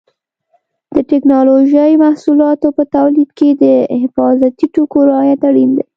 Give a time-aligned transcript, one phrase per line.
[0.95, 3.63] د ټېکنالوجۍ محصولاتو په تولید کې د
[4.01, 5.83] حفاظتي ټکو رعایت اړین دی.